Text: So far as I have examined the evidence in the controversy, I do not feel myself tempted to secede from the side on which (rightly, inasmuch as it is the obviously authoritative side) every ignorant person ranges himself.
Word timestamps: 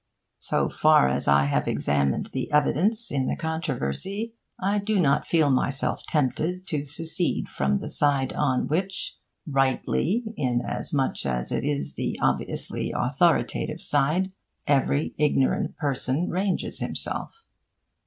So 0.39 0.67
far 0.67 1.09
as 1.09 1.27
I 1.27 1.45
have 1.45 1.67
examined 1.67 2.31
the 2.33 2.51
evidence 2.51 3.11
in 3.11 3.27
the 3.27 3.35
controversy, 3.35 4.33
I 4.59 4.79
do 4.79 4.99
not 4.99 5.27
feel 5.27 5.51
myself 5.51 6.01
tempted 6.07 6.65
to 6.65 6.85
secede 6.85 7.47
from 7.49 7.77
the 7.77 7.87
side 7.87 8.33
on 8.33 8.65
which 8.67 9.17
(rightly, 9.45 10.23
inasmuch 10.37 11.23
as 11.23 11.51
it 11.51 11.63
is 11.63 11.93
the 11.93 12.17
obviously 12.19 12.91
authoritative 12.97 13.79
side) 13.83 14.31
every 14.65 15.13
ignorant 15.19 15.77
person 15.77 16.31
ranges 16.31 16.79
himself. 16.79 17.43